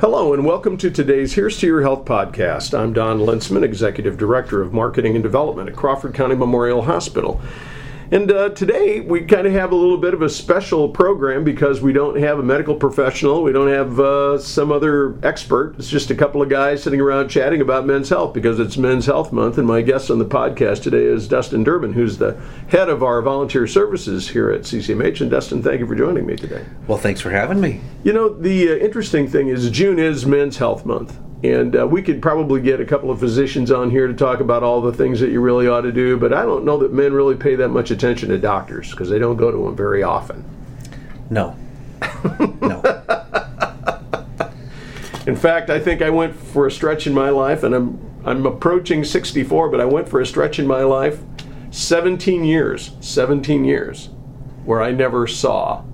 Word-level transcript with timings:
Hello, 0.00 0.32
and 0.32 0.44
welcome 0.44 0.76
to 0.76 0.92
today's 0.92 1.32
Here's 1.32 1.58
to 1.58 1.66
Your 1.66 1.82
Health 1.82 2.04
podcast. 2.04 2.72
I'm 2.72 2.92
Don 2.92 3.18
Luensmann, 3.18 3.64
Executive 3.64 4.16
Director 4.16 4.62
of 4.62 4.72
Marketing 4.72 5.16
and 5.16 5.24
Development 5.24 5.68
at 5.68 5.74
Crawford 5.74 6.14
County 6.14 6.36
Memorial 6.36 6.82
Hospital. 6.82 7.40
And 8.10 8.32
uh, 8.32 8.48
today 8.50 9.00
we 9.00 9.20
kind 9.20 9.46
of 9.46 9.52
have 9.52 9.70
a 9.70 9.74
little 9.74 9.98
bit 9.98 10.14
of 10.14 10.22
a 10.22 10.30
special 10.30 10.88
program 10.88 11.44
because 11.44 11.82
we 11.82 11.92
don't 11.92 12.18
have 12.18 12.38
a 12.38 12.42
medical 12.42 12.74
professional, 12.74 13.42
we 13.42 13.52
don't 13.52 13.68
have 13.68 14.00
uh, 14.00 14.38
some 14.38 14.72
other 14.72 15.18
expert. 15.22 15.74
It's 15.78 15.90
just 15.90 16.10
a 16.10 16.14
couple 16.14 16.40
of 16.40 16.48
guys 16.48 16.82
sitting 16.82 17.00
around 17.00 17.28
chatting 17.28 17.60
about 17.60 17.84
men's 17.84 18.08
health 18.08 18.32
because 18.32 18.58
it's 18.60 18.78
Men's 18.78 19.04
Health 19.04 19.30
Month. 19.30 19.58
And 19.58 19.66
my 19.66 19.82
guest 19.82 20.10
on 20.10 20.18
the 20.18 20.24
podcast 20.24 20.82
today 20.84 21.04
is 21.04 21.28
Dustin 21.28 21.64
Durbin, 21.64 21.92
who's 21.92 22.16
the 22.16 22.40
head 22.68 22.88
of 22.88 23.02
our 23.02 23.20
volunteer 23.20 23.66
services 23.66 24.30
here 24.30 24.50
at 24.50 24.62
CCMH. 24.62 25.20
And 25.20 25.30
Dustin, 25.30 25.62
thank 25.62 25.80
you 25.80 25.86
for 25.86 25.94
joining 25.94 26.24
me 26.24 26.36
today. 26.36 26.64
Well, 26.86 26.98
thanks 26.98 27.20
for 27.20 27.30
having 27.30 27.60
me. 27.60 27.82
You 28.04 28.14
know, 28.14 28.30
the 28.30 28.70
uh, 28.70 28.76
interesting 28.76 29.28
thing 29.28 29.48
is 29.48 29.70
June 29.70 29.98
is 29.98 30.24
Men's 30.24 30.56
Health 30.56 30.86
Month. 30.86 31.18
And 31.44 31.76
uh, 31.76 31.86
we 31.86 32.02
could 32.02 32.20
probably 32.20 32.60
get 32.60 32.80
a 32.80 32.84
couple 32.84 33.10
of 33.12 33.20
physicians 33.20 33.70
on 33.70 33.90
here 33.90 34.08
to 34.08 34.14
talk 34.14 34.40
about 34.40 34.64
all 34.64 34.80
the 34.80 34.92
things 34.92 35.20
that 35.20 35.30
you 35.30 35.40
really 35.40 35.68
ought 35.68 35.82
to 35.82 35.92
do, 35.92 36.16
but 36.16 36.32
I 36.32 36.42
don't 36.42 36.64
know 36.64 36.78
that 36.78 36.92
men 36.92 37.12
really 37.12 37.36
pay 37.36 37.54
that 37.54 37.68
much 37.68 37.92
attention 37.92 38.30
to 38.30 38.38
doctors 38.38 38.90
because 38.90 39.08
they 39.08 39.20
don't 39.20 39.36
go 39.36 39.52
to 39.52 39.64
them 39.64 39.76
very 39.76 40.02
often. 40.02 40.44
No. 41.30 41.56
no. 42.60 42.82
In 45.28 45.36
fact, 45.36 45.68
I 45.68 45.78
think 45.78 46.00
I 46.00 46.10
went 46.10 46.34
for 46.34 46.66
a 46.66 46.70
stretch 46.70 47.06
in 47.06 47.12
my 47.12 47.28
life, 47.28 47.62
and 47.62 47.74
I'm 47.74 48.08
I'm 48.24 48.46
approaching 48.46 49.04
64, 49.04 49.68
but 49.68 49.80
I 49.80 49.84
went 49.84 50.08
for 50.08 50.20
a 50.20 50.26
stretch 50.26 50.58
in 50.58 50.66
my 50.66 50.82
life, 50.82 51.20
17 51.70 52.44
years, 52.44 52.92
17 53.00 53.64
years, 53.64 54.08
where 54.64 54.82
I 54.82 54.90
never 54.90 55.26
saw 55.26 55.84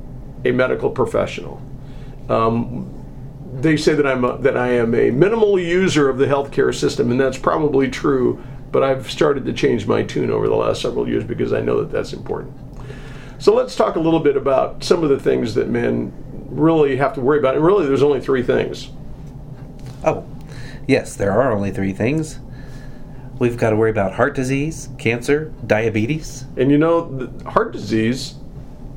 a 0.45 0.53
medical 0.53 0.91
professional. 0.91 1.61
Um, 2.29 2.94
they 3.65 3.77
say 3.77 3.95
that 3.95 4.07
I'm 4.07 4.25
a, 4.25 4.39
that 4.39 4.57
I 4.57 4.69
am 4.69 4.95
a 4.95 5.11
minimal 5.11 5.59
user 5.59 6.09
of 6.09 6.19
the 6.19 6.27
healthcare 6.27 6.73
system, 6.75 7.11
and 7.11 7.19
that's 7.19 7.39
probably 7.39 7.91
true. 7.91 8.43
But 8.71 8.83
I've 8.83 9.11
started 9.11 9.45
to 9.47 9.53
change 9.53 9.87
my 9.87 10.03
tune 10.03 10.31
over 10.31 10.49
the 10.49 10.55
last 10.55 10.83
several 10.83 11.09
years 11.09 11.25
because 11.25 11.53
I 11.53 11.61
know 11.61 11.81
that 11.81 11.91
that's 11.91 12.13
important. 12.13 12.53
So 13.39 13.55
let's 13.55 13.77
talk 13.77 13.97
a 13.97 14.01
little 14.01 14.21
bit 14.21 14.37
about 14.37 14.83
some 14.83 15.03
of 15.03 15.11
the 15.11 15.19
things 15.19 15.55
that 15.55 15.69
men 15.69 16.13
really 16.49 16.97
have 16.97 17.15
to 17.15 17.21
worry 17.21 17.39
about. 17.39 17.55
And 17.55 17.65
really, 17.65 17.87
there's 17.87 18.03
only 18.03 18.21
three 18.21 18.43
things. 18.43 18.91
Oh, 20.05 20.27
yes, 20.89 21.17
there 21.17 21.33
are 21.33 21.53
only 21.53 21.71
three 21.71 21.93
things. 21.93 22.41
We've 23.39 23.57
got 23.57 23.71
to 23.71 23.77
worry 23.77 23.91
about 23.91 24.15
heart 24.15 24.35
disease, 24.35 24.89
cancer, 24.99 25.53
diabetes. 25.67 26.45
And 26.57 26.71
you 26.71 26.79
know, 26.79 27.33
heart 27.47 27.73
disease, 27.73 28.35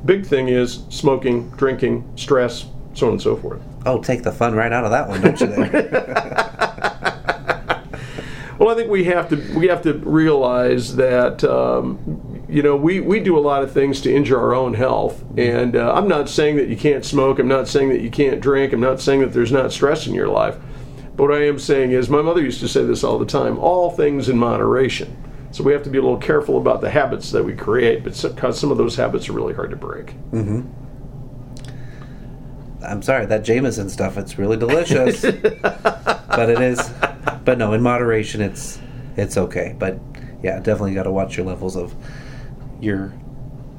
big 0.06 0.26
thing 0.26 0.50
is 0.50 0.84
smoking, 0.90 1.50
drinking, 1.52 2.12
stress, 2.16 2.66
so 2.94 3.08
on 3.08 3.14
and 3.14 3.22
so 3.22 3.36
forth. 3.36 3.62
Oh, 3.86 4.02
take 4.02 4.24
the 4.24 4.32
fun 4.32 4.56
right 4.56 4.72
out 4.72 4.86
of 4.86 4.92
that 4.92 5.08
one, 5.08 5.22
don't 5.22 5.40
you? 5.40 5.48
well, 8.60 8.70
I 8.70 8.76
think 8.76 8.90
we 8.90 9.06
have 9.06 9.30
to 9.30 9.58
we 9.58 9.68
have 9.68 9.82
to 9.84 9.94
realize 9.94 10.96
that 10.96 11.44
um, 11.44 12.46
you 12.50 12.64
know 12.64 12.76
we, 12.76 13.00
we 13.00 13.20
do 13.20 13.38
a 13.38 13.40
lot 13.40 13.64
of 13.64 13.72
things 13.72 14.02
to 14.02 14.14
injure 14.14 14.40
our 14.40 14.54
own 14.54 14.74
health, 14.74 15.24
and 15.38 15.76
uh, 15.76 15.94
I'm 15.94 16.08
not 16.08 16.30
saying 16.30 16.58
that 16.58 16.68
you 16.68 16.78
can't 16.78 17.06
smoke. 17.06 17.40
I'm 17.40 17.48
not 17.48 17.68
saying 17.68 17.90
that 17.90 18.02
you 18.02 18.10
can't 18.10 18.42
drink. 18.42 18.74
I'm 18.74 18.82
not 18.82 19.00
saying 19.00 19.22
that 19.22 19.34
there's 19.34 19.52
not 19.52 19.72
stress 19.72 20.08
in 20.08 20.14
your 20.14 20.28
life. 20.28 20.58
But 21.16 21.30
what 21.30 21.34
I 21.34 21.48
am 21.48 21.60
saying 21.60 21.92
is, 21.92 22.10
my 22.10 22.22
mother 22.22 22.42
used 22.42 22.60
to 22.60 22.68
say 22.68 22.84
this 22.84 23.04
all 23.04 23.20
the 23.20 23.26
time: 23.26 23.58
all 23.60 23.92
things 23.92 24.30
in 24.30 24.38
moderation. 24.38 25.24
So 25.52 25.64
we 25.64 25.72
have 25.74 25.84
to 25.84 25.90
be 25.90 25.98
a 25.98 26.02
little 26.02 26.18
careful 26.18 26.58
about 26.58 26.82
the 26.82 26.90
habits 26.90 27.32
that 27.32 27.44
we 27.44 27.56
create, 27.56 28.04
but 28.04 28.22
because 28.22 28.60
some 28.60 28.70
of 28.70 28.78
those 28.78 28.96
habits 28.96 29.30
are 29.30 29.34
really 29.34 29.54
hard 29.54 29.70
to 29.70 29.78
break. 29.78 30.08
Mm-hmm. 30.32 30.87
I'm 32.84 33.02
sorry, 33.02 33.26
that 33.26 33.44
Jameson 33.44 33.90
stuff, 33.90 34.18
it's 34.18 34.38
really 34.38 34.58
delicious. 34.58 35.22
but 35.62 36.50
it 36.50 36.62
is 36.62 36.92
but 37.48 37.58
no, 37.58 37.72
in 37.72 37.82
moderation 37.82 38.42
it's 38.42 38.78
it's 39.16 39.38
okay. 39.38 39.74
But 39.80 40.00
yeah, 40.44 40.60
definitely 40.60 40.94
got 40.94 41.04
to 41.04 41.12
watch 41.12 41.38
your 41.38 41.46
levels 41.46 41.78
of 41.78 41.96
your 42.82 43.08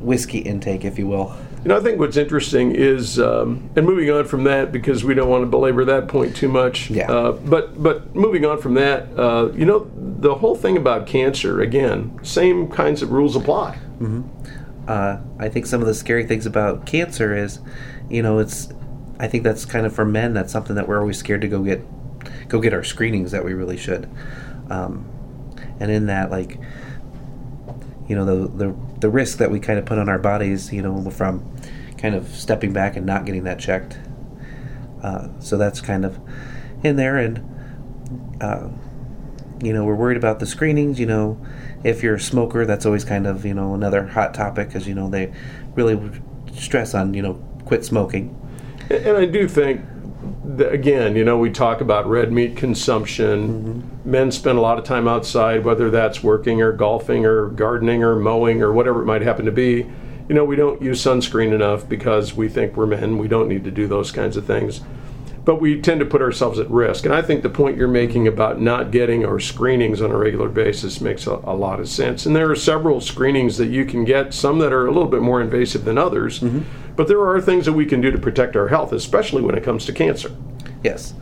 whiskey 0.01 0.39
intake, 0.39 0.87
if 0.87 0.99
you 0.99 1.07
will. 1.07 1.37
You 1.63 1.69
know, 1.69 1.77
I 1.77 1.81
think 1.81 1.99
what's 1.99 2.17
interesting 2.17 2.75
is, 2.75 3.21
um, 3.21 3.69
and 3.77 3.85
moving 3.85 4.11
on 4.11 4.25
from 4.25 4.45
that 4.45 4.73
because 4.73 5.05
we 5.05 5.13
don't 5.13 5.29
want 5.29 5.43
to 5.43 5.47
belabor 5.47 5.85
that 5.85 6.09
point 6.09 6.35
too 6.35 6.49
much. 6.49 6.89
Yeah. 6.89 7.13
Uh, 7.13 7.33
but 7.33 7.81
but 7.83 8.17
moving 8.17 8.47
on 8.47 8.59
from 8.59 8.73
that, 8.75 9.07
uh, 9.19 9.53
you 9.53 9.67
know, 9.67 9.91
the 9.95 10.37
whole 10.37 10.57
thing 10.57 10.79
about 10.79 11.07
cancer 11.07 11.61
again, 11.61 12.19
same 12.23 12.69
kinds 12.69 13.03
of 13.03 13.13
rules 13.13 13.37
apply. 13.37 13.79
Mm-hmm. 14.01 14.23
Uh, 14.89 15.19
I 15.39 15.51
think 15.51 15.67
some 15.67 15.83
of 15.83 15.87
the 15.87 15.95
scary 15.95 16.25
things 16.25 16.47
about 16.47 16.87
cancer 16.87 17.37
is, 17.37 17.61
you 18.09 18.23
know, 18.23 18.39
it's 18.39 18.69
I 19.21 19.27
think 19.27 19.45
that's 19.45 19.65
kind 19.65 19.85
of 19.85 19.95
for 19.95 20.05
men. 20.05 20.33
That's 20.35 20.53
something 20.53 20.77
that 20.77 20.87
we're 20.87 21.01
always 21.01 21.19
scared 21.19 21.41
to 21.41 21.49
go 21.49 21.63
get, 21.63 21.83
go 22.49 22.61
get 22.61 22.73
our 22.73 22.85
screenings 22.85 23.33
that 23.33 23.45
we 23.45 23.53
really 23.53 23.77
should. 23.77 24.09
Um, 24.71 25.09
and 25.81 25.91
in 25.91 26.07
that, 26.07 26.31
like, 26.31 26.59
you 28.09 28.17
know, 28.17 28.25
the 28.25 28.49
the 28.49 28.77
the 29.01 29.11
risk 29.11 29.39
that 29.39 29.51
we 29.51 29.61
kind 29.61 29.79
of 29.79 29.85
put 29.85 29.99
on 29.99 30.09
our 30.09 30.19
bodies, 30.19 30.73
you 30.73 30.83
know, 30.83 31.11
from 31.11 31.57
kind 31.99 32.15
of 32.15 32.29
stepping 32.29 32.73
back 32.73 32.97
and 32.97 33.05
not 33.05 33.27
getting 33.27 33.45
that 33.45 33.59
checked. 33.59 33.99
Uh, 35.03 35.29
so 35.41 35.57
that's 35.57 35.81
kind 35.81 36.05
of 36.05 36.19
in 36.83 36.97
there, 36.97 37.17
and 37.17 38.39
uh, 38.41 38.69
you 39.63 39.73
know, 39.73 39.85
we're 39.85 39.95
worried 39.95 40.17
about 40.17 40.41
the 40.41 40.47
screenings. 40.47 40.99
You 40.99 41.07
know, 41.07 41.47
if 41.85 42.03
you're 42.03 42.15
a 42.15 42.21
smoker, 42.21 42.65
that's 42.65 42.87
always 42.87 43.05
kind 43.05 43.27
of 43.27 43.45
you 43.45 43.55
know 43.55 43.75
another 43.75 44.07
hot 44.07 44.33
topic 44.33 44.69
because 44.69 44.89
you 44.89 44.95
know 44.95 45.09
they 45.09 45.33
really 45.75 46.21
stress 46.55 46.95
on 46.95 47.15
you 47.15 47.23
know 47.23 47.35
quit 47.67 47.85
smoking 47.85 48.35
and 48.91 49.17
I 49.17 49.27
do 49.27 49.49
think 49.49 49.83
that, 50.45 50.73
again, 50.73 51.15
you 51.15 51.25
know, 51.25 51.39
we 51.39 51.51
talk 51.51 51.81
about 51.81 52.09
red 52.09 52.33
meat 52.33 52.57
consumption. 52.57 53.49
Mm-hmm. 53.49 54.11
Men 54.11 54.33
spend 54.33 54.59
a 54.59 54.61
lot 54.61 54.79
of 54.79 54.85
time 54.85 55.07
outside, 55.07 55.65
whether 55.65 55.91
that's 55.91 56.23
working 56.23 56.63
or 56.63 56.73
golfing 56.73 57.27
or 57.27 57.49
gardening 57.49 58.03
or 58.03 58.17
mowing 58.17 58.63
or 58.63 58.73
whatever 58.73 59.03
it 59.03 59.05
might 59.05 59.23
happen 59.23 59.45
to 59.45 59.53
be. 59.53 59.87
You 60.29 60.35
know, 60.35 60.45
we 60.45 60.57
don't 60.57 60.83
use 60.83 61.03
sunscreen 61.03 61.53
enough 61.53 61.89
because 61.89 62.35
we 62.35 62.49
think 62.49 62.77
we're 62.77 62.87
men. 62.87 63.19
We 63.19 63.29
don't 63.29 63.49
need 63.49 63.65
to 63.65 63.71
do 63.71 63.87
those 63.87 64.11
kinds 64.11 64.37
of 64.37 64.47
things. 64.47 64.81
But 65.45 65.63
we 65.63 65.81
tend 65.81 66.01
to 66.01 66.07
put 66.07 66.21
ourselves 66.21 66.59
at 66.59 66.69
risk. 66.71 67.07
And 67.07 67.15
I 67.15 67.23
think 67.23 67.43
the 67.43 67.49
point 67.49 67.79
you're 67.79 67.89
making 67.89 68.29
about 68.29 68.61
not 68.61 68.91
getting 68.91 69.25
our 69.25 69.41
screenings 69.41 70.03
on 70.03 70.11
a 70.11 70.17
regular 70.17 70.51
basis 70.51 71.01
makes 71.01 71.27
a, 71.27 71.33
a 71.33 71.55
lot 71.55 71.81
of 71.81 71.89
sense. 71.89 72.27
And 72.27 72.37
there 72.37 72.51
are 72.51 72.57
several 72.57 73.01
screenings 73.01 73.57
that 73.57 73.69
you 73.69 73.87
can 73.87 74.05
get, 74.05 74.35
some 74.35 74.59
that 74.59 74.75
are 74.75 74.87
a 74.87 74.91
little 74.91 75.09
bit 75.09 75.23
more 75.23 75.41
invasive 75.41 75.85
than 75.85 75.97
others. 75.97 76.41
Mm-hmm 76.41 76.88
but 76.99 77.07
there 77.07 77.25
are 77.25 77.41
things 77.41 77.65
that 77.65 77.75
we 77.75 77.87
can 77.87 78.01
do 78.01 78.11
to 78.11 78.19
protect 78.19 78.57
our 78.57 78.67
health, 78.67 78.93
especially 78.93 79.41
when 79.41 79.57
it 79.57 79.63
comes 79.63 79.87
to 79.87 79.93
cancer. 79.93 80.35
Yes. 80.83 81.15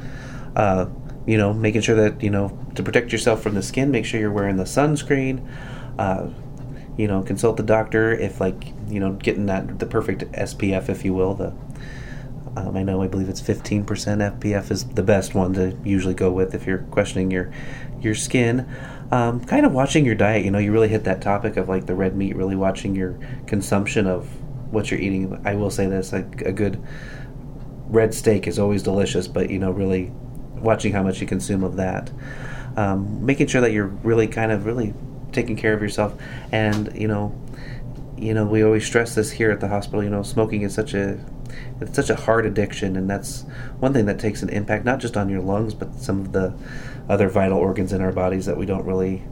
Uh, 0.56 0.86
you 1.26 1.36
know, 1.36 1.52
making 1.52 1.82
sure 1.82 1.94
that, 1.96 2.22
you 2.22 2.30
know, 2.30 2.58
to 2.76 2.82
protect 2.82 3.12
yourself 3.12 3.42
from 3.42 3.52
the 3.54 3.62
skin, 3.62 3.90
make 3.90 4.06
sure 4.06 4.18
you're 4.18 4.32
wearing 4.32 4.56
the 4.56 4.64
sunscreen. 4.64 5.46
Uh, 5.98 6.30
you 6.96 7.06
know, 7.06 7.22
consult 7.22 7.58
the 7.58 7.62
doctor 7.62 8.10
if, 8.10 8.40
like, 8.40 8.72
you 8.88 8.98
know, 8.98 9.12
getting 9.12 9.44
that, 9.46 9.78
the 9.78 9.84
perfect 9.84 10.22
SPF, 10.32 10.88
if 10.88 11.04
you 11.04 11.12
will. 11.12 11.34
The 11.34 11.48
um, 12.56 12.74
I 12.74 12.82
know, 12.82 13.02
I 13.02 13.08
believe 13.08 13.28
it's 13.28 13.42
15% 13.42 13.84
SPF 13.84 14.70
is 14.70 14.84
the 14.84 15.02
best 15.02 15.34
one 15.34 15.52
to 15.52 15.76
usually 15.84 16.14
go 16.14 16.32
with 16.32 16.54
if 16.54 16.66
you're 16.66 16.78
questioning 16.90 17.30
your 17.30 17.52
your 18.00 18.14
skin. 18.14 18.66
Um, 19.10 19.44
kind 19.44 19.66
of 19.66 19.72
watching 19.72 20.06
your 20.06 20.14
diet, 20.14 20.42
you 20.42 20.50
know, 20.50 20.58
you 20.58 20.72
really 20.72 20.88
hit 20.88 21.04
that 21.04 21.20
topic 21.20 21.58
of 21.58 21.68
like 21.68 21.84
the 21.84 21.94
red 21.94 22.16
meat, 22.16 22.34
really 22.34 22.56
watching 22.56 22.96
your 22.96 23.18
consumption 23.46 24.06
of 24.06 24.26
what 24.70 24.90
you're 24.90 25.00
eating. 25.00 25.40
I 25.44 25.54
will 25.54 25.70
say 25.70 25.86
this: 25.86 26.12
a, 26.12 26.18
a 26.44 26.52
good 26.52 26.82
red 27.88 28.14
steak 28.14 28.46
is 28.46 28.58
always 28.58 28.82
delicious, 28.82 29.28
but 29.28 29.50
you 29.50 29.58
know, 29.58 29.70
really 29.70 30.12
watching 30.54 30.92
how 30.92 31.02
much 31.02 31.20
you 31.20 31.26
consume 31.26 31.62
of 31.62 31.76
that, 31.76 32.10
um, 32.76 33.24
making 33.24 33.46
sure 33.46 33.60
that 33.60 33.72
you're 33.72 33.86
really 33.86 34.26
kind 34.26 34.52
of 34.52 34.66
really 34.66 34.94
taking 35.32 35.56
care 35.56 35.74
of 35.74 35.82
yourself, 35.82 36.14
and 36.52 36.92
you 36.94 37.08
know, 37.08 37.34
you 38.16 38.34
know, 38.34 38.44
we 38.44 38.62
always 38.62 38.86
stress 38.86 39.14
this 39.14 39.30
here 39.30 39.50
at 39.50 39.60
the 39.60 39.68
hospital. 39.68 40.02
You 40.02 40.10
know, 40.10 40.22
smoking 40.22 40.62
is 40.62 40.74
such 40.74 40.94
a 40.94 41.18
it's 41.80 41.94
such 41.94 42.10
a 42.10 42.16
hard 42.16 42.46
addiction, 42.46 42.96
and 42.96 43.08
that's 43.08 43.42
one 43.78 43.92
thing 43.92 44.06
that 44.06 44.18
takes 44.18 44.42
an 44.42 44.48
impact 44.48 44.84
not 44.84 44.98
just 44.98 45.16
on 45.16 45.28
your 45.28 45.40
lungs, 45.40 45.74
but 45.74 45.94
some 45.96 46.20
of 46.20 46.32
the 46.32 46.54
other 47.08 47.28
vital 47.28 47.58
organs 47.58 47.92
in 47.92 48.00
our 48.00 48.12
bodies 48.12 48.46
that 48.46 48.56
we 48.56 48.66
don't 48.66 48.84
really 48.84 49.22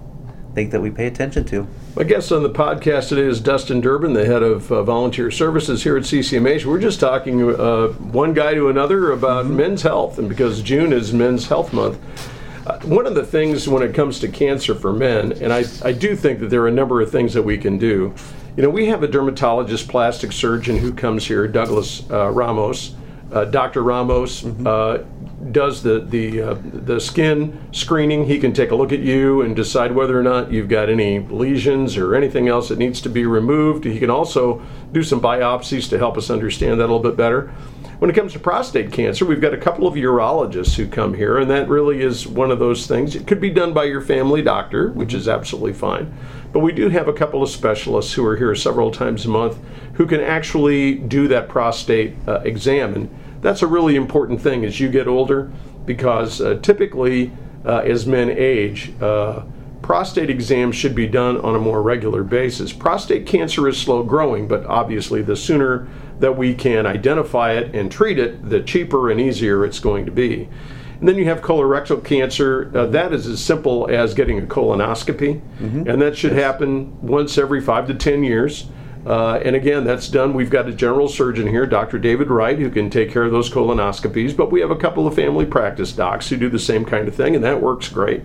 think 0.55 0.71
that 0.71 0.81
we 0.81 0.91
pay 0.91 1.07
attention 1.07 1.45
to. 1.47 1.67
My 1.97 2.05
guest 2.05 2.31
on 2.31 2.43
the 2.43 2.51
podcast 2.51 3.09
today 3.09 3.23
is 3.23 3.41
Dustin 3.41 3.81
Durbin, 3.81 4.13
the 4.13 4.25
head 4.25 4.43
of 4.43 4.71
uh, 4.71 4.85
volunteer 4.85 5.31
services 5.31 5.83
here 5.83 5.97
at 5.97 6.05
CCMH. 6.05 6.65
We're 6.65 6.81
just 6.81 7.01
talking 7.01 7.43
uh, 7.43 7.89
one 7.89 8.35
guy 8.35 8.55
to 8.55 8.69
another 8.69 9.11
about 9.11 9.47
mm-hmm. 9.47 9.57
men's 9.57 9.83
health, 9.83 10.19
and 10.19 10.29
because 10.29 10.63
June 10.63 10.93
is 10.93 11.13
Men's 11.13 11.49
Health 11.49 11.73
Month. 11.73 11.99
Uh, 12.67 12.79
one 12.81 13.05
of 13.05 13.15
the 13.15 13.27
things 13.27 13.69
when 13.69 13.83
it 13.83 13.95
comes 13.95 14.21
to 14.21 14.29
cancer 14.29 14.75
for 14.75 14.93
men, 14.93 15.33
and 15.33 15.53
I, 15.53 15.65
I 15.83 15.93
do 15.93 16.15
think 16.17 16.39
that 16.39 16.51
there 16.51 16.63
are 16.63 16.69
a 16.69 16.73
number 16.73 17.01
of 17.01 17.11
things 17.11 17.35
that 17.35 17.43
we 17.43 17.59
can 17.59 17.77
do. 17.77 18.15
You 18.57 18.63
know, 18.63 18.71
we 18.71 18.87
have 18.87 19.03
a 19.03 19.09
dermatologist, 19.09 19.89
plastic 19.89 20.31
surgeon 20.31 20.79
who 20.79 20.93
comes 20.93 21.27
here, 21.27 21.49
Douglas 21.49 22.09
uh, 22.11 22.31
Ramos. 22.31 22.95
Uh, 23.33 23.45
Dr. 23.45 23.83
Ramos 23.83 24.43
mm-hmm. 24.43 24.67
Does 25.51 25.83
the 25.83 26.01
the 26.01 26.43
uh, 26.43 26.57
the 26.63 27.01
skin 27.01 27.61
screening. 27.73 28.27
He 28.27 28.39
can 28.39 28.53
take 28.53 28.71
a 28.71 28.75
look 28.75 28.93
at 28.93 29.01
you 29.01 29.43
and 29.43 29.55
decide 29.55 29.93
whether 29.93 30.19
or 30.19 30.23
not 30.23 30.53
you've 30.53 30.69
got 30.69 30.89
any 30.89 31.21
lesions 31.21 31.97
or 31.97 32.15
anything 32.15 32.49
else 32.49 32.69
that 32.69 32.79
needs 32.79 33.01
to 33.03 33.09
be 33.09 33.27
removed. 33.27 33.85
He 33.85 33.99
can 33.99 34.11
also 34.11 34.63
do 34.93 35.03
some 35.03 35.21
biopsies 35.21 35.89
to 35.91 35.99
help 35.99 36.17
us 36.17 36.31
understand 36.31 36.81
that 36.81 36.85
a 36.85 36.93
little 36.93 37.01
bit 37.01 37.17
better. 37.17 37.53
When 37.99 38.11
it 38.11 38.17
comes 38.17 38.33
to 38.33 38.39
prostate 38.39 38.93
cancer, 38.93 39.25
we've 39.25 39.41
got 39.41 39.55
a 39.55 39.59
couple 39.59 39.87
of 39.87 39.95
urologists 39.95 40.75
who 40.75 40.87
come 40.87 41.15
here, 41.15 41.39
and 41.39 41.51
that 41.51 41.69
really 41.69 42.03
is 42.03 42.27
one 42.27 42.51
of 42.51 42.59
those 42.59 42.87
things. 42.87 43.15
It 43.15 43.27
could 43.27 43.41
be 43.41 43.51
done 43.51 43.73
by 43.73 43.85
your 43.85 44.03
family 44.03 44.43
doctor, 44.43 44.91
which 44.91 45.15
is 45.15 45.29
absolutely 45.29 45.73
fine. 45.73 46.13
But 46.53 46.61
we 46.61 46.73
do 46.73 46.89
have 46.89 47.09
a 47.09 47.13
couple 47.13 47.43
of 47.43 47.49
specialists 47.49 48.13
who 48.13 48.27
are 48.27 48.37
here 48.37 48.55
several 48.55 48.91
times 48.91 49.25
a 49.25 49.29
month 49.29 49.59
who 49.95 50.07
can 50.07 50.21
actually 50.21 50.97
do 50.97 51.29
that 51.29 51.49
prostate 51.49 52.15
uh, 52.27 52.41
exam. 52.41 52.95
And 52.95 53.24
that's 53.45 53.61
a 53.61 53.67
really 53.67 53.95
important 53.95 54.41
thing 54.41 54.65
as 54.65 54.81
you 54.81 54.89
get 54.89 55.07
older 55.07 55.53
because 55.85 56.41
uh, 56.41 56.59
typically, 56.63 57.31
uh, 57.67 57.81
as 57.81 58.07
men 58.07 58.31
age, 58.31 58.91
uh, 59.03 59.43
prostate 59.83 60.31
exams 60.31 60.75
should 60.75 60.95
be 60.95 61.07
done 61.07 61.37
on 61.43 61.55
a 61.55 61.59
more 61.59 61.83
regular 61.83 62.25
basis. 62.25 62.73
Prostate 62.73 63.27
cancer 63.27 63.69
is 63.69 63.77
slow 63.77 64.03
growing, 64.03 64.49
but 64.49 64.65
obviously, 64.65 65.21
the 65.21 65.37
sooner 65.37 65.87
that 66.21 66.39
we 66.39 66.55
can 66.55 66.87
identify 66.87 67.53
it 67.53 67.75
and 67.75 67.93
treat 67.93 68.19
it, 68.19 68.49
the 68.49 68.63
cheaper 68.63 69.11
and 69.11 69.21
easier 69.21 69.63
it's 69.63 69.79
going 69.79 70.07
to 70.07 70.11
be. 70.11 70.49
And 71.01 71.07
then 71.07 71.17
you 71.17 71.27
have 71.27 71.43
colorectal 71.43 72.03
cancer. 72.03 72.73
Uh, 72.75 72.87
that 72.87 73.13
is 73.13 73.27
as 73.27 73.45
simple 73.45 73.91
as 73.91 74.15
getting 74.15 74.39
a 74.39 74.47
colonoscopy, 74.47 75.43
mm-hmm. 75.59 75.87
and 75.87 76.01
that 76.01 76.17
should 76.17 76.33
yes. 76.33 76.41
happen 76.41 76.99
once 77.03 77.37
every 77.37 77.61
five 77.61 77.87
to 77.89 77.95
ten 77.95 78.25
years. 78.25 78.69
Uh, 79.07 79.35
and 79.45 79.55
again, 79.55 79.85
that's 79.85 80.09
done. 80.09 80.33
We've 80.33 80.51
got 80.51 80.67
a 80.67 80.73
general 80.73 81.09
surgeon 81.09 81.47
here, 81.47 81.67
Dr. 81.67 81.99
David 81.99 82.31
Wright, 82.31 82.59
who 82.59 82.71
can 82.71 82.89
take 82.89 83.11
care 83.11 83.25
of 83.25 83.33
those 83.33 83.51
colonoscopies, 83.51 84.35
but 84.35 84.51
we 84.51 84.61
have 84.61 84.71
a 84.71 84.77
couple 84.77 85.07
of 85.07 85.15
family 85.15 85.45
practice 85.45 85.93
docs 85.93 86.29
who 86.29 86.37
do 86.37 86.49
the 86.49 86.59
same 86.59 86.85
kind 86.85 87.07
of 87.07 87.15
thing, 87.15 87.35
and 87.35 87.45
that 87.45 87.61
works 87.61 87.89
great. 87.89 88.23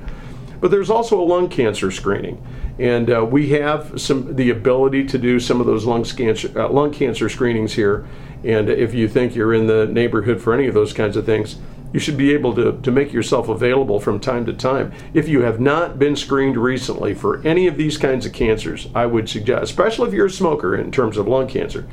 But 0.61 0.71
there's 0.71 0.89
also 0.89 1.19
a 1.19 1.23
lung 1.23 1.49
cancer 1.49 1.91
screening, 1.91 2.41
and 2.77 3.09
uh, 3.09 3.25
we 3.25 3.49
have 3.49 3.99
some 3.99 4.35
the 4.35 4.49
ability 4.49 5.05
to 5.05 5.17
do 5.17 5.39
some 5.39 5.61
of 5.61 5.65
those 5.65 5.85
lung 5.85 6.03
cancer 6.03 6.51
uh, 6.59 6.69
lung 6.69 6.91
cancer 6.91 7.29
screenings 7.29 7.73
here. 7.73 8.05
And 8.43 8.69
if 8.69 8.93
you 8.93 9.07
think 9.07 9.35
you're 9.35 9.53
in 9.53 9.67
the 9.67 9.85
neighborhood 9.87 10.41
for 10.41 10.53
any 10.53 10.67
of 10.67 10.73
those 10.73 10.93
kinds 10.93 11.15
of 11.15 11.25
things, 11.25 11.57
you 11.91 11.99
should 11.99 12.17
be 12.17 12.33
able 12.33 12.53
to, 12.55 12.79
to 12.81 12.91
make 12.91 13.11
yourself 13.11 13.49
available 13.49 13.99
from 13.99 14.19
time 14.19 14.45
to 14.45 14.53
time. 14.53 14.93
If 15.13 15.27
you 15.27 15.41
have 15.41 15.59
not 15.59 15.97
been 15.97 16.15
screened 16.15 16.57
recently 16.57 17.13
for 17.13 17.41
any 17.45 17.67
of 17.67 17.77
these 17.77 17.97
kinds 17.97 18.25
of 18.25 18.33
cancers, 18.33 18.87
I 18.93 19.05
would 19.05 19.27
suggest, 19.29 19.63
especially 19.63 20.07
if 20.07 20.13
you're 20.13 20.27
a 20.27 20.31
smoker 20.31 20.75
in 20.75 20.91
terms 20.91 21.17
of 21.17 21.27
lung 21.27 21.47
cancer, 21.47 21.87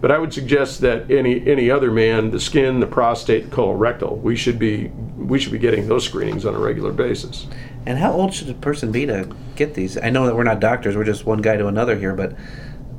but 0.00 0.10
I 0.10 0.18
would 0.18 0.32
suggest 0.32 0.80
that 0.80 1.10
any 1.10 1.46
any 1.46 1.70
other 1.70 1.90
man, 1.90 2.30
the 2.30 2.40
skin, 2.40 2.80
the 2.80 2.86
prostate, 2.86 3.50
the 3.50 3.56
colorectal, 3.56 4.18
we 4.20 4.34
should 4.34 4.58
be 4.58 4.88
we 5.16 5.38
should 5.38 5.52
be 5.52 5.58
getting 5.58 5.88
those 5.88 6.04
screenings 6.04 6.46
on 6.46 6.54
a 6.54 6.58
regular 6.58 6.92
basis. 6.92 7.46
And 7.86 7.98
how 7.98 8.12
old 8.12 8.32
should 8.32 8.48
a 8.48 8.54
person 8.54 8.92
be 8.92 9.06
to 9.06 9.28
get 9.56 9.74
these? 9.74 9.98
I 9.98 10.10
know 10.10 10.26
that 10.26 10.34
we're 10.34 10.44
not 10.44 10.60
doctors; 10.60 10.96
we're 10.96 11.04
just 11.04 11.26
one 11.26 11.42
guy 11.42 11.56
to 11.56 11.66
another 11.66 11.98
here, 11.98 12.14
but 12.14 12.34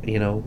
you 0.03 0.19
know, 0.19 0.43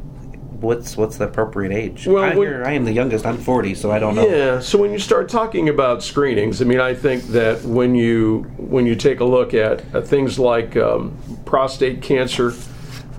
what's 0.60 0.96
what's 0.96 1.16
the 1.16 1.24
appropriate 1.24 1.72
age? 1.72 2.06
Well, 2.06 2.22
I, 2.22 2.34
when, 2.34 2.62
I 2.62 2.72
am 2.72 2.84
the 2.84 2.92
youngest. 2.92 3.26
I'm 3.26 3.38
40, 3.38 3.74
so 3.74 3.90
I 3.90 3.98
don't 3.98 4.14
know. 4.14 4.26
Yeah. 4.28 4.60
So 4.60 4.78
when 4.78 4.92
you 4.92 4.98
start 4.98 5.28
talking 5.28 5.68
about 5.68 6.02
screenings, 6.02 6.60
I 6.62 6.64
mean, 6.64 6.80
I 6.80 6.94
think 6.94 7.24
that 7.24 7.62
when 7.62 7.94
you 7.94 8.42
when 8.56 8.86
you 8.86 8.94
take 8.94 9.20
a 9.20 9.24
look 9.24 9.54
at, 9.54 9.94
at 9.94 10.06
things 10.06 10.38
like 10.38 10.76
um, 10.76 11.16
prostate 11.44 12.02
cancer, 12.02 12.52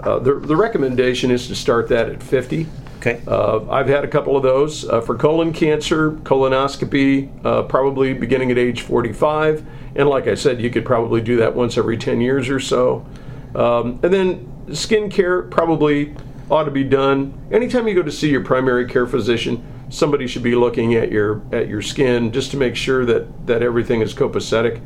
uh, 0.04 0.20
the 0.20 0.36
the 0.36 0.56
recommendation 0.56 1.32
is 1.32 1.48
to 1.48 1.56
start 1.56 1.90
that 1.90 2.10
at 2.10 2.24
50. 2.24 2.68
Okay. 2.98 3.22
Uh, 3.28 3.70
I've 3.70 3.88
had 3.88 4.04
a 4.04 4.08
couple 4.08 4.36
of 4.36 4.42
those 4.42 4.88
uh, 4.90 5.00
for 5.00 5.16
colon 5.16 5.54
cancer, 5.54 6.12
colonoscopy, 6.12 7.46
uh, 7.46 7.64
probably 7.64 8.14
beginning 8.14 8.50
at 8.50 8.58
age 8.58 8.82
45, 8.82 9.64
and 9.96 10.10
like 10.10 10.28
I 10.28 10.34
said, 10.34 10.60
you 10.60 10.72
could 10.72 10.86
probably 10.86 11.22
do 11.22 11.38
that 11.38 11.56
once 11.56 11.78
every 11.78 11.98
10 11.98 12.20
years 12.20 12.50
or 12.50 12.60
so. 12.60 13.06
Um, 13.54 14.00
and 14.02 14.12
then 14.14 14.74
skin 14.74 15.10
care 15.10 15.44
probably 15.44 16.16
ought 16.50 16.66
to 16.66 16.72
be 16.72 16.84
done. 16.84 17.34
Anytime 17.52 17.88
you 17.88 17.96
go 17.96 18.04
to 18.04 18.12
see 18.12 18.30
your 18.30 18.44
primary 18.44 18.88
care 18.88 19.08
physician, 19.08 19.64
somebody 19.90 20.28
should 20.28 20.44
be 20.44 20.56
looking 20.56 20.96
at 20.96 21.12
your 21.12 21.42
at 21.52 21.68
your 21.68 21.82
skin 21.82 22.32
just 22.32 22.52
to 22.52 22.58
make 22.58 22.76
sure 22.76 23.06
that 23.06 23.48
that 23.48 23.62
everything 23.62 24.02
is 24.02 24.14
copacetic. 24.14 24.82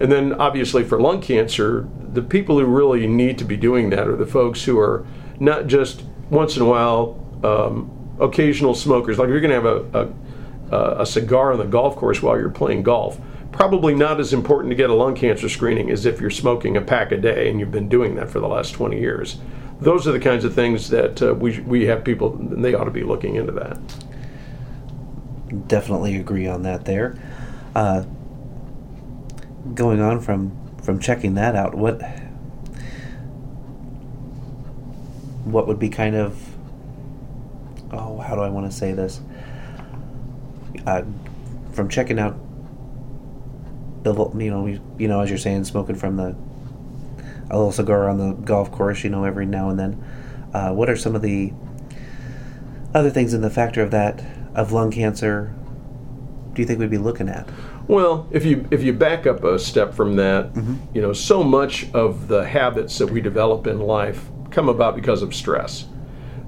And 0.00 0.10
then 0.10 0.32
obviously 0.34 0.84
for 0.84 1.00
lung 1.00 1.20
cancer, 1.20 1.88
the 2.12 2.22
people 2.22 2.58
who 2.58 2.64
really 2.64 3.06
need 3.06 3.38
to 3.38 3.44
be 3.44 3.56
doing 3.56 3.90
that 3.90 4.08
are 4.08 4.16
the 4.16 4.26
folks 4.26 4.64
who 4.64 4.78
are 4.78 5.06
not 5.38 5.66
just 5.66 6.02
once 6.30 6.56
in 6.56 6.62
a 6.62 6.66
while 6.66 7.18
um, 7.44 8.16
occasional 8.18 8.74
smokers. 8.74 9.18
Like 9.18 9.28
if 9.28 9.32
you're 9.32 9.40
going 9.40 9.62
to 9.62 9.68
have 9.68 9.94
a, 9.94 10.14
a, 10.74 11.02
a 11.02 11.06
cigar 11.06 11.52
on 11.52 11.58
the 11.58 11.66
golf 11.66 11.96
course 11.96 12.22
while 12.22 12.38
you're 12.38 12.50
playing 12.50 12.82
golf, 12.82 13.20
probably 13.52 13.94
not 13.94 14.18
as 14.18 14.32
important 14.32 14.70
to 14.70 14.74
get 14.74 14.90
a 14.90 14.94
lung 14.94 15.14
cancer 15.14 15.48
screening 15.48 15.90
as 15.90 16.06
if 16.06 16.20
you're 16.20 16.30
smoking 16.30 16.76
a 16.76 16.80
pack 16.80 17.12
a 17.12 17.16
day 17.16 17.50
and 17.50 17.60
you've 17.60 17.70
been 17.70 17.88
doing 17.88 18.14
that 18.14 18.30
for 18.30 18.40
the 18.40 18.48
last 18.48 18.72
20 18.72 18.98
years 18.98 19.38
those 19.82 20.06
are 20.06 20.12
the 20.12 20.20
kinds 20.20 20.44
of 20.44 20.54
things 20.54 20.90
that 20.90 21.22
uh, 21.22 21.34
we, 21.34 21.60
we 21.60 21.86
have 21.86 22.04
people, 22.04 22.34
and 22.34 22.64
they 22.64 22.74
ought 22.74 22.84
to 22.84 22.90
be 22.90 23.02
looking 23.02 23.36
into 23.36 23.52
that. 23.52 23.78
Definitely 25.68 26.16
agree 26.16 26.46
on 26.46 26.62
that 26.62 26.84
there. 26.84 27.16
Uh, 27.74 28.04
going 29.74 30.00
on 30.00 30.20
from, 30.20 30.56
from 30.82 30.98
checking 30.98 31.34
that 31.34 31.54
out, 31.56 31.74
what 31.74 32.00
what 35.44 35.66
would 35.66 35.78
be 35.78 35.88
kind 35.88 36.14
of 36.14 36.38
oh 37.90 38.18
how 38.18 38.34
do 38.34 38.40
I 38.40 38.48
want 38.48 38.70
to 38.70 38.76
say 38.76 38.92
this? 38.92 39.20
Uh, 40.86 41.02
from 41.72 41.88
checking 41.88 42.18
out 42.18 42.36
the 44.02 44.12
you 44.38 44.50
know 44.50 44.66
you 44.66 45.08
know 45.08 45.20
as 45.20 45.28
you're 45.28 45.38
saying 45.38 45.64
smoking 45.64 45.94
from 45.94 46.16
the 46.16 46.34
a 47.52 47.56
little 47.56 47.70
cigar 47.70 48.08
on 48.08 48.18
the 48.18 48.32
golf 48.32 48.72
course, 48.72 49.04
you 49.04 49.10
know, 49.10 49.24
every 49.24 49.46
now 49.46 49.68
and 49.68 49.78
then. 49.78 50.04
Uh, 50.54 50.72
what 50.72 50.90
are 50.90 50.96
some 50.96 51.14
of 51.14 51.22
the 51.22 51.52
other 52.94 53.10
things 53.10 53.34
in 53.34 53.42
the 53.42 53.50
factor 53.50 53.82
of 53.82 53.90
that 53.90 54.24
of 54.54 54.72
lung 54.72 54.90
cancer? 54.90 55.54
Do 56.54 56.60
you 56.60 56.66
think 56.66 56.80
we'd 56.80 56.90
be 56.90 56.98
looking 56.98 57.28
at? 57.28 57.48
Well, 57.88 58.26
if 58.30 58.44
you 58.44 58.66
if 58.70 58.82
you 58.82 58.92
back 58.92 59.26
up 59.26 59.44
a 59.44 59.58
step 59.58 59.94
from 59.94 60.16
that, 60.16 60.54
mm-hmm. 60.54 60.76
you 60.94 61.02
know, 61.02 61.12
so 61.12 61.42
much 61.42 61.92
of 61.92 62.28
the 62.28 62.46
habits 62.46 62.98
that 62.98 63.08
we 63.08 63.20
develop 63.20 63.66
in 63.66 63.80
life 63.80 64.28
come 64.50 64.68
about 64.68 64.94
because 64.94 65.22
of 65.22 65.34
stress. 65.34 65.86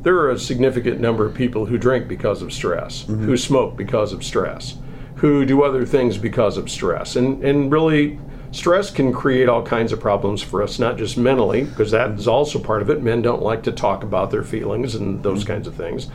There 0.02 0.16
are 0.18 0.30
a 0.30 0.38
significant 0.38 1.00
number 1.00 1.24
of 1.24 1.34
people 1.34 1.66
who 1.66 1.78
drink 1.78 2.08
because 2.08 2.42
of 2.42 2.52
stress, 2.52 3.04
mm-hmm. 3.04 3.24
who 3.24 3.36
smoke 3.36 3.76
because 3.76 4.12
of 4.12 4.22
stress, 4.22 4.76
who 5.16 5.44
do 5.46 5.62
other 5.62 5.86
things 5.86 6.18
because 6.18 6.56
of 6.56 6.70
stress, 6.70 7.16
and 7.16 7.42
and 7.44 7.72
really 7.72 8.18
stress 8.54 8.90
can 8.90 9.12
create 9.12 9.48
all 9.48 9.62
kinds 9.62 9.92
of 9.92 10.00
problems 10.00 10.40
for 10.40 10.62
us, 10.62 10.78
not 10.78 10.96
just 10.96 11.16
mentally, 11.16 11.64
because 11.64 11.90
that 11.90 12.12
is 12.12 12.28
also 12.28 12.58
part 12.58 12.82
of 12.82 12.88
it. 12.88 13.02
Men 13.02 13.20
don't 13.20 13.42
like 13.42 13.64
to 13.64 13.72
talk 13.72 14.04
about 14.04 14.30
their 14.30 14.44
feelings 14.44 14.94
and 14.94 15.22
those 15.22 15.40
mm-hmm. 15.40 15.54
kinds 15.54 15.66
of 15.66 15.74
things. 15.74 16.08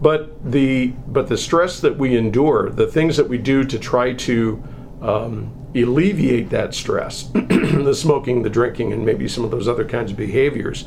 But 0.00 0.50
the 0.50 0.88
but 1.06 1.28
the 1.28 1.36
stress 1.36 1.80
that 1.80 1.98
we 1.98 2.16
endure, 2.16 2.70
the 2.70 2.86
things 2.86 3.16
that 3.16 3.28
we 3.28 3.38
do 3.38 3.64
to 3.64 3.78
try 3.78 4.14
to 4.14 4.62
um, 5.00 5.52
alleviate 5.74 6.50
that 6.50 6.74
stress, 6.74 7.22
the 7.32 7.94
smoking, 7.94 8.42
the 8.42 8.50
drinking, 8.50 8.92
and 8.92 9.04
maybe 9.04 9.28
some 9.28 9.44
of 9.44 9.50
those 9.50 9.68
other 9.68 9.84
kinds 9.84 10.10
of 10.12 10.16
behaviors, 10.16 10.86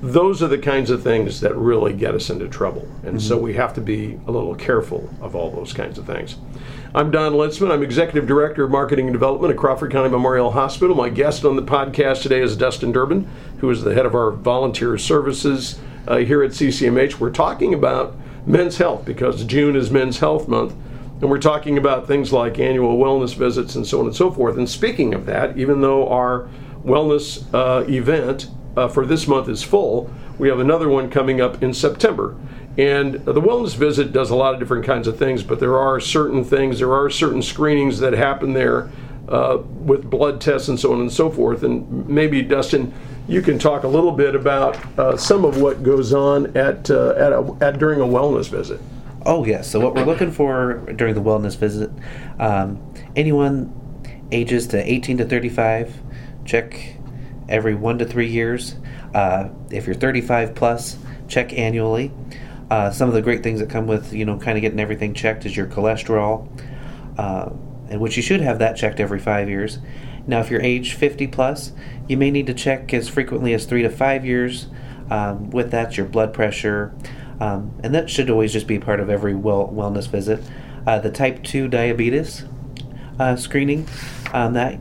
those 0.00 0.42
are 0.42 0.48
the 0.48 0.58
kinds 0.58 0.90
of 0.90 1.02
things 1.02 1.40
that 1.40 1.56
really 1.56 1.92
get 1.92 2.14
us 2.14 2.30
into 2.30 2.48
trouble. 2.48 2.82
And 3.04 3.16
mm-hmm. 3.16 3.18
so 3.18 3.38
we 3.38 3.54
have 3.54 3.74
to 3.74 3.80
be 3.80 4.18
a 4.26 4.30
little 4.32 4.54
careful 4.54 5.08
of 5.20 5.36
all 5.36 5.50
those 5.50 5.72
kinds 5.72 5.98
of 5.98 6.06
things. 6.06 6.36
I'm 6.94 7.10
Don 7.10 7.32
Luensmann. 7.32 7.70
I'm 7.72 7.82
Executive 7.82 8.26
Director 8.26 8.64
of 8.64 8.70
Marketing 8.70 9.06
and 9.06 9.14
Development 9.14 9.50
at 9.50 9.58
Crawford 9.58 9.90
County 9.90 10.10
Memorial 10.10 10.50
Hospital. 10.50 10.94
My 10.94 11.08
guest 11.08 11.42
on 11.42 11.56
the 11.56 11.62
podcast 11.62 12.20
today 12.20 12.42
is 12.42 12.54
Dustin 12.54 12.92
Durbin, 12.92 13.26
who 13.60 13.70
is 13.70 13.82
the 13.82 13.94
head 13.94 14.04
of 14.04 14.14
our 14.14 14.30
volunteer 14.30 14.98
services 14.98 15.80
uh, 16.06 16.18
here 16.18 16.42
at 16.42 16.50
CCMH. 16.50 17.18
We're 17.18 17.30
talking 17.30 17.72
about 17.72 18.14
men's 18.46 18.76
health 18.76 19.06
because 19.06 19.42
June 19.44 19.74
is 19.74 19.90
Men's 19.90 20.18
Health 20.18 20.48
Month. 20.48 20.74
And 21.22 21.30
we're 21.30 21.38
talking 21.38 21.78
about 21.78 22.06
things 22.06 22.30
like 22.30 22.58
annual 22.58 22.98
wellness 22.98 23.34
visits 23.34 23.74
and 23.74 23.86
so 23.86 24.00
on 24.00 24.04
and 24.04 24.14
so 24.14 24.30
forth. 24.30 24.58
And 24.58 24.68
speaking 24.68 25.14
of 25.14 25.24
that, 25.24 25.56
even 25.56 25.80
though 25.80 26.06
our 26.10 26.50
wellness 26.84 27.42
uh, 27.54 27.90
event 27.90 28.48
uh, 28.76 28.88
for 28.88 29.06
this 29.06 29.26
month 29.26 29.48
is 29.48 29.62
full, 29.62 30.12
we 30.38 30.50
have 30.50 30.58
another 30.58 30.90
one 30.90 31.08
coming 31.08 31.40
up 31.40 31.62
in 31.62 31.72
September. 31.72 32.36
And 32.78 33.14
the 33.14 33.40
wellness 33.40 33.76
visit 33.76 34.12
does 34.12 34.30
a 34.30 34.36
lot 34.36 34.54
of 34.54 34.60
different 34.60 34.86
kinds 34.86 35.06
of 35.06 35.18
things, 35.18 35.42
but 35.42 35.60
there 35.60 35.78
are 35.78 36.00
certain 36.00 36.42
things, 36.42 36.78
there 36.78 36.94
are 36.94 37.10
certain 37.10 37.42
screenings 37.42 37.98
that 37.98 38.14
happen 38.14 38.54
there 38.54 38.88
uh, 39.28 39.58
with 39.84 40.08
blood 40.08 40.40
tests 40.40 40.68
and 40.68 40.80
so 40.80 40.92
on 40.92 41.00
and 41.00 41.12
so 41.12 41.30
forth. 41.30 41.62
And 41.64 42.08
maybe, 42.08 42.40
Dustin, 42.42 42.92
you 43.28 43.42
can 43.42 43.58
talk 43.58 43.84
a 43.84 43.88
little 43.88 44.12
bit 44.12 44.34
about 44.34 44.76
uh, 44.98 45.16
some 45.16 45.44
of 45.44 45.60
what 45.60 45.82
goes 45.82 46.14
on 46.14 46.56
at, 46.56 46.90
uh, 46.90 47.10
at, 47.10 47.32
a, 47.32 47.56
at, 47.60 47.78
during 47.78 48.00
a 48.00 48.04
wellness 48.04 48.48
visit. 48.48 48.80
Oh, 49.24 49.44
yes. 49.44 49.70
So, 49.70 49.78
what 49.78 49.94
we're 49.94 50.04
looking 50.04 50.32
for 50.32 50.74
during 50.96 51.14
the 51.14 51.22
wellness 51.22 51.56
visit, 51.56 51.90
um, 52.40 52.82
anyone 53.14 53.72
ages 54.32 54.66
to 54.68 54.90
18 54.92 55.18
to 55.18 55.24
35, 55.24 55.94
check 56.44 56.96
every 57.48 57.74
one 57.74 57.98
to 57.98 58.04
three 58.04 58.28
years. 58.28 58.74
Uh, 59.14 59.50
if 59.70 59.86
you're 59.86 59.94
35 59.94 60.54
plus, 60.54 60.96
check 61.28 61.52
annually. 61.52 62.10
Uh, 62.72 62.90
some 62.90 63.06
of 63.06 63.14
the 63.14 63.20
great 63.20 63.42
things 63.42 63.60
that 63.60 63.68
come 63.68 63.86
with 63.86 64.14
you 64.14 64.24
know 64.24 64.38
kind 64.38 64.56
of 64.56 64.62
getting 64.62 64.80
everything 64.80 65.12
checked 65.12 65.44
is 65.44 65.54
your 65.54 65.66
cholesterol, 65.66 66.48
uh, 67.18 67.50
and 67.90 68.00
which 68.00 68.16
you 68.16 68.22
should 68.22 68.40
have 68.40 68.60
that 68.60 68.78
checked 68.78 68.98
every 68.98 69.18
five 69.18 69.46
years. 69.46 69.78
Now, 70.26 70.40
if 70.40 70.50
you're 70.50 70.62
age 70.62 70.94
50 70.94 71.26
plus, 71.26 71.72
you 72.08 72.16
may 72.16 72.30
need 72.30 72.46
to 72.46 72.54
check 72.54 72.94
as 72.94 73.10
frequently 73.10 73.52
as 73.52 73.66
three 73.66 73.82
to 73.82 73.90
five 73.90 74.24
years. 74.24 74.68
Um, 75.10 75.50
with 75.50 75.70
that, 75.72 75.98
your 75.98 76.06
blood 76.06 76.32
pressure, 76.32 76.94
um, 77.40 77.78
and 77.82 77.94
that 77.94 78.08
should 78.08 78.30
always 78.30 78.54
just 78.54 78.66
be 78.66 78.78
part 78.78 79.00
of 79.00 79.10
every 79.10 79.34
well 79.34 79.68
wellness 79.68 80.08
visit. 80.08 80.42
Uh, 80.86 80.98
the 80.98 81.10
type 81.10 81.42
2 81.42 81.68
diabetes 81.68 82.46
uh, 83.18 83.36
screening, 83.36 83.86
um, 84.32 84.54
that 84.54 84.78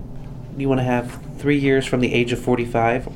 you 0.58 0.70
want 0.70 0.80
to 0.80 0.86
have 0.86 1.22
three 1.40 1.58
years 1.58 1.86
from 1.86 2.00
the 2.00 2.14
age 2.14 2.32
of 2.32 2.40
45 2.40 3.10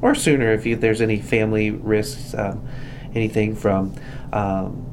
or 0.00 0.14
sooner 0.14 0.52
if 0.52 0.64
you, 0.64 0.76
there's 0.76 1.00
any 1.00 1.18
family 1.18 1.70
risks, 1.70 2.34
um, 2.34 2.68
anything 3.14 3.54
from 3.54 3.94
um, 4.32 4.86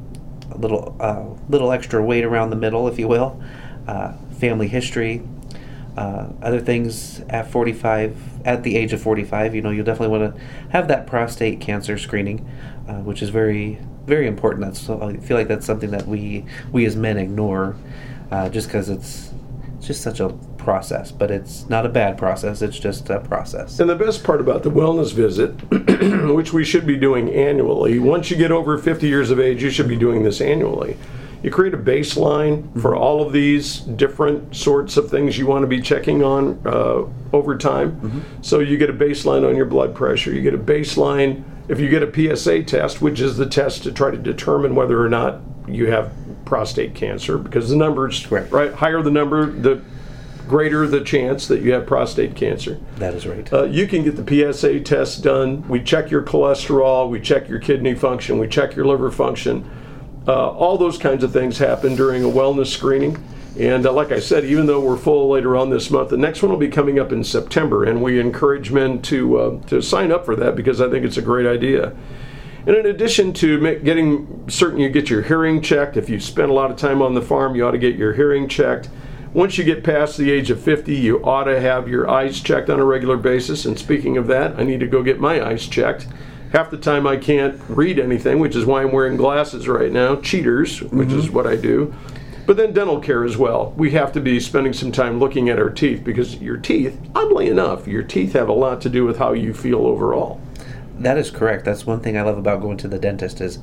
a 0.51 0.57
little, 0.57 0.95
uh, 0.99 1.25
little 1.49 1.71
extra 1.71 2.03
weight 2.03 2.23
around 2.23 2.49
the 2.49 2.55
middle, 2.55 2.87
if 2.87 2.99
you 2.99 3.07
will, 3.07 3.41
uh, 3.87 4.13
family 4.39 4.67
history, 4.67 5.21
uh, 5.97 6.27
other 6.41 6.59
things 6.59 7.21
at 7.29 7.49
45, 7.51 8.45
at 8.45 8.63
the 8.63 8.77
age 8.77 8.93
of 8.93 9.01
45, 9.01 9.53
you 9.53 9.61
know, 9.61 9.69
you'll 9.69 9.85
definitely 9.85 10.17
want 10.17 10.35
to 10.35 10.41
have 10.69 10.87
that 10.87 11.07
prostate 11.07 11.59
cancer 11.59 11.97
screening, 11.97 12.47
uh, 12.87 12.95
which 13.01 13.21
is 13.21 13.29
very, 13.29 13.79
very 14.05 14.27
important. 14.27 14.65
That's 14.65 14.89
I 14.89 15.17
feel 15.17 15.37
like 15.37 15.47
that's 15.47 15.65
something 15.65 15.91
that 15.91 16.07
we 16.07 16.45
we 16.71 16.85
as 16.85 16.95
men 16.95 17.17
ignore, 17.17 17.75
uh, 18.31 18.49
just 18.49 18.67
because 18.67 18.89
it's 18.89 19.31
it's 19.77 19.87
just 19.87 20.01
such 20.01 20.19
a 20.19 20.35
process. 20.59 21.11
But 21.11 21.31
it's 21.31 21.67
not 21.69 21.85
a 21.85 21.89
bad 21.89 22.17
process. 22.17 22.61
It's 22.61 22.77
just 22.77 23.09
a 23.09 23.19
process. 23.19 23.79
And 23.79 23.89
the 23.89 23.95
best 23.95 24.23
part 24.23 24.39
about 24.41 24.61
the 24.61 24.69
wellness 24.69 25.13
visit, 25.13 25.51
which 26.35 26.53
we 26.53 26.63
should 26.63 26.85
be 26.85 26.97
doing 26.97 27.33
annually, 27.33 27.97
once 27.97 28.29
you 28.29 28.37
get 28.37 28.51
over 28.51 28.77
50 28.77 29.07
years 29.07 29.31
of 29.31 29.39
age, 29.39 29.63
you 29.63 29.71
should 29.71 29.87
be 29.87 29.95
doing 29.97 30.23
this 30.23 30.41
annually. 30.41 30.97
You 31.41 31.49
create 31.49 31.73
a 31.73 31.77
baseline 31.77 32.79
for 32.81 32.95
all 32.95 33.25
of 33.25 33.31
these 33.31 33.79
different 33.79 34.53
sorts 34.53 34.97
of 34.97 35.09
things 35.09 35.37
you 35.37 35.47
want 35.47 35.63
to 35.63 35.67
be 35.67 35.81
checking 35.81 36.21
on 36.21 36.61
uh, 36.65 37.05
over 37.31 37.57
time. 37.57 38.25
So 38.41 38.59
you 38.59 38.77
get 38.77 38.89
a 38.89 38.93
baseline 38.93 39.47
on 39.47 39.55
your 39.55 39.65
blood 39.65 39.95
pressure. 39.95 40.33
You 40.33 40.41
get 40.41 40.53
a 40.53 40.57
baseline 40.57 41.45
if 41.69 41.79
you 41.79 41.87
get 41.87 42.03
a 42.03 42.35
PSA 42.35 42.63
test, 42.63 43.01
which 43.01 43.21
is 43.21 43.37
the 43.37 43.45
test 43.45 43.83
to 43.83 43.91
try 43.93 44.11
to 44.11 44.17
determine 44.17 44.75
whether 44.75 45.01
or 45.01 45.07
not 45.07 45.39
you 45.67 45.89
have 45.91 46.11
prostate 46.43 46.95
cancer, 46.95 47.37
because 47.37 47.69
the 47.69 47.75
numbers, 47.75 48.25
Correct. 48.25 48.51
right, 48.51 48.73
higher 48.73 49.01
the 49.01 49.11
number, 49.11 49.45
the 49.45 49.81
greater 50.49 50.87
the 50.87 51.01
chance 51.01 51.47
that 51.47 51.61
you 51.61 51.71
have 51.71 51.85
prostate 51.85 52.35
cancer. 52.35 52.79
That 52.97 53.13
is 53.13 53.27
right. 53.27 53.51
Uh, 53.53 53.63
you 53.65 53.87
can 53.87 54.03
get 54.03 54.15
the 54.15 54.53
PSA 54.53 54.81
test 54.81 55.23
done. 55.23 55.65
We 55.69 55.81
check 55.81 56.09
your 56.09 56.23
cholesterol, 56.23 57.09
we 57.09 57.21
check 57.21 57.47
your 57.47 57.59
kidney 57.59 57.93
function, 57.93 58.39
we 58.39 58.47
check 58.47 58.75
your 58.75 58.85
liver 58.85 59.11
function. 59.11 59.69
Uh, 60.27 60.49
all 60.49 60.77
those 60.77 60.97
kinds 60.97 61.23
of 61.23 61.31
things 61.31 61.59
happen 61.59 61.95
during 61.95 62.23
a 62.23 62.27
wellness 62.27 62.67
screening. 62.67 63.23
And 63.57 63.85
uh, 63.85 63.93
like 63.93 64.11
I 64.11 64.19
said, 64.19 64.43
even 64.45 64.65
though 64.65 64.79
we're 64.79 64.97
full 64.97 65.29
later 65.29 65.55
on 65.55 65.69
this 65.69 65.89
month, 65.91 66.09
the 66.09 66.17
next 66.17 66.41
one 66.41 66.51
will 66.51 66.57
be 66.57 66.67
coming 66.67 66.99
up 66.99 67.11
in 67.11 67.23
September, 67.23 67.83
and 67.83 68.01
we 68.01 68.19
encourage 68.19 68.71
men 68.71 69.01
to 69.03 69.37
uh, 69.37 69.61
to 69.65 69.81
sign 69.81 70.11
up 70.11 70.25
for 70.25 70.35
that 70.35 70.55
because 70.55 70.81
I 70.81 70.89
think 70.89 71.05
it's 71.05 71.17
a 71.17 71.21
great 71.21 71.45
idea. 71.45 71.95
And 72.65 72.75
in 72.75 72.85
addition 72.85 73.33
to 73.33 73.79
getting 73.79 74.49
certain 74.49 74.79
you 74.79 74.89
get 74.89 75.09
your 75.09 75.23
hearing 75.23 75.61
checked, 75.61 75.97
if 75.97 76.09
you 76.09 76.19
spend 76.19 76.51
a 76.51 76.53
lot 76.53 76.69
of 76.71 76.77
time 76.77 77.01
on 77.01 77.15
the 77.15 77.21
farm, 77.21 77.55
you 77.55 77.65
ought 77.65 77.71
to 77.71 77.77
get 77.77 77.95
your 77.95 78.13
hearing 78.13 78.47
checked. 78.47 78.89
Once 79.33 79.59
you 79.59 79.63
get 79.63 79.83
past 79.83 80.17
the 80.17 80.31
age 80.31 80.49
of 80.49 80.59
50, 80.59 80.95
you 80.95 81.23
ought 81.23 81.43
to 81.43 81.61
have 81.61 81.87
your 81.87 82.09
eyes 82.09 82.41
checked 82.41 82.67
on 82.67 82.79
a 82.79 82.85
regular 82.85 83.15
basis. 83.15 83.63
And 83.65 83.77
speaking 83.77 84.17
of 84.17 84.25
that, 84.27 84.57
I 84.59 84.63
need 84.63 84.79
to 84.79 84.87
go 84.87 85.03
get 85.03 85.19
my 85.19 85.45
eyes 85.45 85.67
checked. 85.67 86.07
Half 86.51 86.71
the 86.71 86.77
time 86.77 87.05
I 87.05 87.17
can't 87.17 87.61
read 87.67 87.99
anything, 87.99 88.39
which 88.39 88.55
is 88.55 88.65
why 88.65 88.81
I'm 88.81 88.91
wearing 88.91 89.17
glasses 89.17 89.67
right 89.67 89.91
now, 89.91 90.15
cheaters, 90.15 90.81
which 90.81 91.11
is 91.11 91.29
what 91.29 91.45
I 91.45 91.55
do. 91.55 91.93
But 92.47 92.57
then 92.57 92.73
dental 92.73 92.99
care 92.99 93.23
as 93.23 93.37
well. 93.37 93.71
We 93.77 93.91
have 93.91 94.11
to 94.13 94.19
be 94.19 94.39
spending 94.39 94.73
some 94.73 94.91
time 94.91 95.19
looking 95.19 95.49
at 95.49 95.59
our 95.59 95.69
teeth 95.69 96.03
because 96.03 96.37
your 96.37 96.57
teeth, 96.57 96.99
oddly 97.13 97.49
enough, 97.49 97.87
your 97.87 98.01
teeth 98.01 98.33
have 98.33 98.49
a 98.49 98.53
lot 98.53 98.81
to 98.81 98.89
do 98.89 99.05
with 99.05 99.19
how 99.19 99.33
you 99.33 99.53
feel 99.53 99.85
overall. 99.85 100.41
That 100.97 101.19
is 101.19 101.29
correct. 101.29 101.65
That's 101.65 101.85
one 101.85 101.99
thing 101.99 102.17
I 102.17 102.23
love 102.23 102.39
about 102.39 102.61
going 102.61 102.77
to 102.77 102.87
the 102.87 102.97
dentist 102.97 103.41
is 103.41 103.59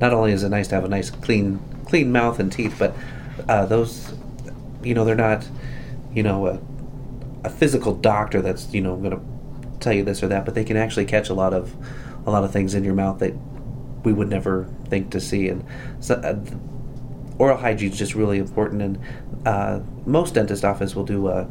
not 0.00 0.14
only 0.14 0.32
is 0.32 0.42
it 0.42 0.48
nice 0.48 0.68
to 0.68 0.76
have 0.76 0.84
a 0.84 0.88
nice 0.88 1.10
clean 1.10 1.60
clean 1.84 2.10
mouth 2.10 2.40
and 2.40 2.50
teeth, 2.50 2.76
but 2.78 2.96
uh, 3.46 3.66
those 3.66 4.14
you 4.82 4.94
know 4.94 5.04
they're 5.04 5.14
not 5.14 5.46
you 6.12 6.22
know 6.22 6.46
a, 6.46 6.60
a 7.44 7.50
physical 7.50 7.94
doctor 7.94 8.40
that's 8.42 8.72
you 8.72 8.80
know 8.80 8.96
going 8.96 9.12
to 9.12 9.22
tell 9.80 9.92
you 9.92 10.04
this 10.04 10.22
or 10.22 10.28
that, 10.28 10.44
but 10.44 10.54
they 10.54 10.64
can 10.64 10.76
actually 10.76 11.06
catch 11.06 11.28
a 11.28 11.34
lot 11.34 11.52
of 11.52 11.74
a 12.26 12.30
lot 12.30 12.44
of 12.44 12.52
things 12.52 12.74
in 12.74 12.84
your 12.84 12.94
mouth 12.94 13.18
that 13.18 13.34
we 14.04 14.12
would 14.12 14.28
never 14.28 14.68
think 14.88 15.10
to 15.10 15.20
see. 15.20 15.48
And 15.48 15.64
so, 16.00 16.14
uh, 16.16 16.38
oral 17.38 17.56
hygiene 17.56 17.90
is 17.90 17.98
just 17.98 18.14
really 18.14 18.38
important. 18.38 18.82
And 18.82 19.00
uh, 19.46 19.80
most 20.06 20.34
dentist 20.34 20.64
office 20.64 20.94
will 20.94 21.04
do 21.04 21.28
a, 21.28 21.48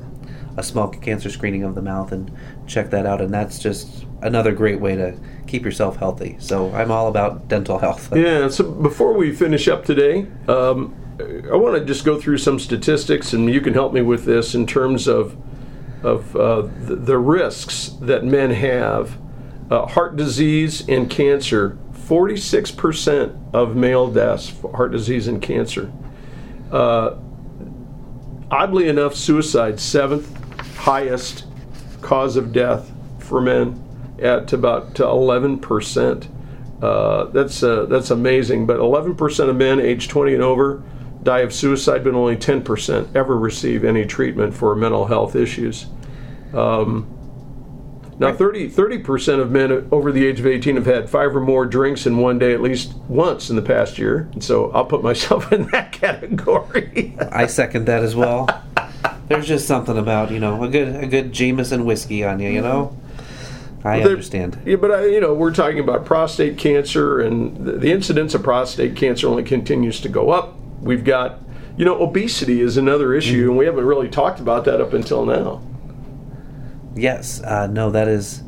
a 0.58 0.64
small 0.64 0.88
cancer 0.90 1.30
screening 1.30 1.64
of 1.64 1.76
the 1.76 1.82
mouth 1.82 2.12
and 2.12 2.32
check 2.68 2.92
that 2.92 3.06
out. 3.06 3.22
And 3.22 3.34
that's 3.34 3.60
just 3.60 4.06
another 4.22 4.52
great 4.52 4.80
way 4.80 4.96
to 4.96 5.18
keep 5.48 5.64
yourself 5.64 5.98
healthy. 5.98 6.36
So 6.40 6.72
I'm 6.74 6.92
all 6.92 7.08
about 7.08 7.48
dental 7.48 7.80
health. 7.80 8.16
Yeah, 8.16 8.50
so 8.50 8.72
before 8.72 9.14
we 9.14 9.34
finish 9.34 9.68
up 9.68 9.86
today, 9.86 10.28
um, 10.48 10.96
I 11.20 11.56
want 11.56 11.78
to 11.78 11.84
just 11.84 12.06
go 12.06 12.20
through 12.20 12.38
some 12.38 12.60
statistics, 12.60 13.34
and 13.34 13.50
you 13.50 13.60
can 13.60 13.74
help 13.74 13.92
me 13.94 14.02
with 14.02 14.26
this 14.26 14.56
in 14.56 14.66
terms 14.66 15.08
of 15.08 15.36
of 16.02 16.34
uh, 16.36 16.62
the, 16.62 16.96
the 16.96 17.18
risks 17.18 17.90
that 18.02 18.24
men 18.24 18.52
have. 18.52 19.18
Uh, 19.70 19.86
heart 19.86 20.16
disease 20.16 20.88
and 20.88 21.10
cancer. 21.10 21.78
Forty-six 21.92 22.72
percent 22.72 23.36
of 23.54 23.76
male 23.76 24.10
deaths 24.10 24.50
for 24.50 24.76
heart 24.76 24.92
disease 24.92 25.28
and 25.28 25.42
cancer. 25.42 25.92
Uh, 26.72 27.18
oddly 28.50 28.88
enough, 28.88 29.14
suicide 29.14 29.80
seventh 29.80 30.36
highest 30.78 31.46
cause 32.02 32.38
of 32.38 32.54
death 32.54 32.92
for 33.20 33.42
men 33.42 33.84
at 34.20 34.54
about 34.54 34.98
eleven 35.00 35.60
percent. 35.60 36.30
Uh, 36.82 37.26
that's 37.26 37.62
uh, 37.62 37.86
that's 37.86 38.10
amazing. 38.10 38.66
But 38.66 38.78
11% 38.78 39.50
of 39.50 39.56
men 39.58 39.82
age 39.82 40.08
20 40.08 40.34
and 40.34 40.42
over 40.42 40.82
die 41.24 41.40
of 41.40 41.54
suicide, 41.54 42.04
but 42.04 42.14
only 42.14 42.38
10% 42.38 43.16
ever 43.16 43.38
receive 43.38 43.84
any 43.84 44.06
treatment 44.06 44.54
for 44.54 44.76
mental 44.76 45.08
health 45.08 45.36
issues. 45.36 45.88
Um, 46.54 47.16
now, 48.20 48.34
30 48.34 48.98
percent 49.00 49.42
of 49.42 49.50
men 49.50 49.88
over 49.92 50.12
the 50.12 50.26
age 50.26 50.42
of 50.42 50.46
18 50.46 50.76
have 50.76 50.86
had 50.86 51.10
five 51.10 51.34
or 51.34 51.40
more 51.40 51.66
drinks 51.66 52.06
in 52.06 52.18
one 52.18 52.38
day 52.38 52.54
at 52.54 52.62
least 52.62 52.94
once 53.08 53.50
in 53.50 53.56
the 53.56 53.62
past 53.62 53.98
year. 53.98 54.30
And 54.34 54.44
so 54.44 54.72
I'll 54.72 54.86
put 54.86 55.02
myself 55.02 55.52
in 55.54 55.68
that 55.68 55.94
category. 55.94 57.16
I 57.32 57.48
second 57.48 57.86
that 57.86 58.04
as 58.04 58.18
well. 58.18 58.50
There's 59.30 59.48
just 59.48 59.68
something 59.68 59.98
about 59.98 60.32
you 60.32 60.40
know 60.40 60.64
a 60.64 60.68
good 60.68 61.02
a 61.02 61.08
good 61.08 61.32
Jameson 61.32 61.86
whiskey 61.86 62.26
on 62.26 62.42
you. 62.42 62.50
You 62.50 62.62
know, 62.62 62.98
I 63.86 64.02
understand. 64.02 64.60
Yeah, 64.66 64.76
but 64.76 64.92
I, 64.92 65.06
you 65.06 65.22
know, 65.22 65.34
we're 65.34 65.54
talking 65.54 65.80
about 65.80 66.04
prostate 66.04 66.58
cancer, 66.58 67.22
and 67.22 67.56
the, 67.66 67.74
the 67.74 67.92
incidence 67.92 68.34
of 68.34 68.44
prostate 68.44 68.98
cancer 68.98 69.28
only 69.30 69.44
continues 69.44 70.02
to 70.02 70.10
go 70.10 70.32
up. 70.32 70.58
We've 70.82 71.04
got, 71.04 71.40
you 71.78 71.86
know, 71.86 72.02
obesity 72.02 72.62
is 72.62 72.78
another 72.78 73.14
issue, 73.14 73.50
and 73.50 73.58
we 73.58 73.66
haven't 73.66 73.86
really 73.86 74.10
talked 74.10 74.40
about 74.40 74.66
that 74.66 74.82
up 74.82 74.94
until 74.94 75.26
now. 75.26 75.62
Yes, 76.96 77.42
uh, 77.44 77.68
no, 77.68 77.92
that 77.92 78.08
is 78.08 78.44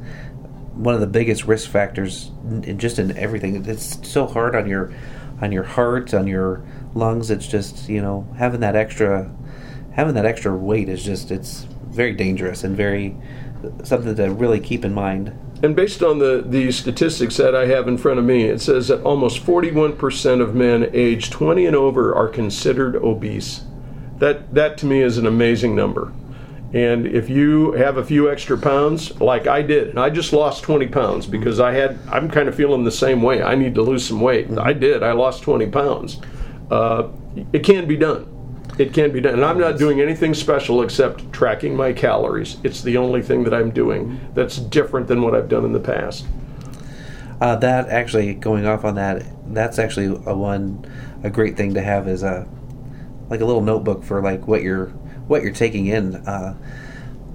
one 0.74 0.94
of 0.94 1.02
the 1.02 1.08
biggest 1.08 1.46
risk 1.46 1.70
factors, 1.70 2.32
in 2.64 2.80
just 2.80 3.00
in 3.00 3.16
everything. 3.18 3.66
It's 3.66 4.08
so 4.08 4.26
hard 4.26 4.56
on 4.56 4.68
your 4.68 4.94
on 5.42 5.52
your 5.52 5.64
heart, 5.64 6.14
on 6.14 6.28
your 6.28 6.64
lungs. 6.94 7.32
It's 7.32 7.48
just 7.48 7.90
you 7.90 8.02
know 8.02 8.28
having 8.38 8.62
that 8.62 8.76
extra 8.76 9.30
having 9.94 10.14
that 10.16 10.26
extra 10.26 10.56
weight 10.56 10.90
is 10.90 11.04
just 11.04 11.32
it's 11.32 11.68
very 11.90 12.14
dangerous 12.14 12.64
and 12.64 12.76
very 12.76 13.16
something 13.84 14.16
to 14.16 14.32
really 14.32 14.60
keep 14.60 14.86
in 14.86 14.94
mind. 14.94 15.38
And 15.64 15.76
based 15.76 16.02
on 16.02 16.18
the, 16.18 16.44
the 16.46 16.72
statistics 16.72 17.38
that 17.38 17.56
I 17.56 17.68
have 17.68 17.88
in 17.88 17.98
front 17.98 18.18
of 18.18 18.26
me, 18.26 18.46
it 18.46 18.62
says 18.62 18.88
that 18.88 19.04
almost 19.04 19.46
41% 19.46 20.42
of 20.42 20.56
men 20.56 20.90
aged 20.92 21.32
20 21.32 21.68
and 21.68 21.76
over 21.76 22.16
are 22.16 22.28
considered 22.28 22.96
obese. 22.96 23.62
That, 24.18 24.54
that 24.56 24.78
to 24.80 24.88
me 24.88 25.02
is 25.02 25.18
an 25.18 25.28
amazing 25.28 25.76
number. 25.76 26.14
And 26.74 27.06
if 27.06 27.30
you 27.30 27.74
have 27.74 27.98
a 27.98 28.04
few 28.04 28.32
extra 28.32 28.58
pounds, 28.58 29.20
like 29.20 29.46
I 29.46 29.62
did, 29.62 29.90
and 29.90 30.00
I 30.00 30.10
just 30.10 30.32
lost 30.32 30.64
20 30.64 30.88
pounds 30.88 31.28
because 31.28 31.60
I 31.60 31.74
had, 31.74 32.00
I'm 32.08 32.30
kind 32.30 32.48
of 32.48 32.56
feeling 32.56 32.84
the 32.84 32.92
same 32.92 33.22
way. 33.22 33.44
I 33.44 33.56
need 33.56 33.76
to 33.76 33.82
lose 33.82 34.08
some 34.08 34.22
weight. 34.22 34.50
I 34.58 34.74
did. 34.74 35.04
I 35.04 35.12
lost 35.12 35.44
20 35.44 35.68
pounds. 35.68 36.22
Uh, 36.72 37.10
it 37.52 37.64
can 37.64 37.88
be 37.88 37.98
done. 37.98 38.28
It 38.78 38.94
can 38.94 39.12
be 39.12 39.22
done. 39.22 39.34
And 39.34 39.46
I'm 39.46 39.60
not 39.60 39.78
doing 39.78 40.02
anything 40.02 40.34
special 40.34 40.82
except 40.82 41.32
tracking 41.34 41.76
my 41.76 41.94
calories. 41.94 42.58
It's 42.64 42.82
the 42.82 42.98
only 42.98 43.22
thing 43.22 43.44
that 43.44 43.54
I'm 43.54 43.72
doing 43.72 44.20
that's 44.34 44.58
different 44.58 45.08
than 45.08 45.22
what 45.22 45.36
I've 45.36 45.50
done 45.50 45.66
in 45.66 45.74
the 45.74 45.80
past. 45.80 46.26
Uh, 47.42 47.56
that 47.58 47.90
actually 47.90 48.34
going 48.36 48.66
off 48.66 48.86
on 48.86 48.96
that, 48.96 49.24
that's 49.54 49.80
actually 49.80 50.06
a 50.26 50.36
one 50.36 50.86
a 51.24 51.30
great 51.30 51.58
thing 51.58 51.74
to 51.74 51.82
have 51.82 52.08
is 52.08 52.24
a 52.24 52.48
like 53.30 53.42
a 53.42 53.46
little 53.46 53.62
notebook 53.62 54.04
for 54.04 54.22
like 54.22 54.48
what 54.48 54.62
you're 54.62 54.88
what 55.28 55.42
you're 55.42 55.54
taking 55.54 55.88
in. 55.88 56.16
Uh, 56.16 56.56